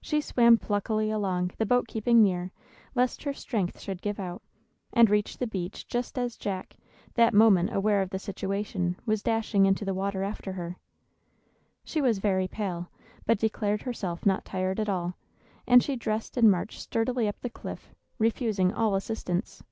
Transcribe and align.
She 0.00 0.20
swam 0.20 0.58
pluckily 0.58 1.08
along, 1.12 1.52
the 1.56 1.64
boat 1.64 1.86
keeping 1.86 2.20
near, 2.20 2.50
lest 2.96 3.22
her 3.22 3.32
strength 3.32 3.78
should 3.78 4.02
give 4.02 4.18
out, 4.18 4.42
and 4.92 5.08
reached 5.08 5.38
the 5.38 5.46
beach 5.46 5.86
just 5.86 6.18
as 6.18 6.34
Jack, 6.36 6.74
that 7.14 7.32
moment 7.32 7.72
aware 7.72 8.02
of 8.02 8.10
the 8.10 8.18
situation, 8.18 8.96
was 9.06 9.22
dashing 9.22 9.64
into 9.64 9.84
the 9.84 9.94
water 9.94 10.24
after 10.24 10.54
her. 10.54 10.78
She 11.84 12.00
was 12.00 12.18
very 12.18 12.48
pale, 12.48 12.90
but 13.24 13.38
declared 13.38 13.82
herself 13.82 14.26
not 14.26 14.44
tired 14.44 14.80
at 14.80 14.88
all, 14.88 15.14
and 15.64 15.80
she 15.80 15.94
dressed 15.94 16.36
and 16.36 16.50
marched 16.50 16.80
sturdily 16.80 17.28
up 17.28 17.38
the 17.40 17.48
cliff, 17.48 17.94
refusing 18.18 18.74
all 18.74 18.96
assistance. 18.96 19.62